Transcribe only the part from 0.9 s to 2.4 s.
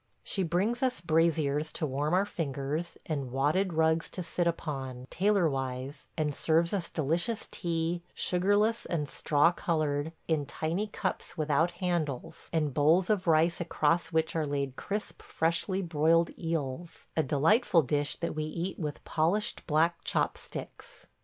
braziers to warm our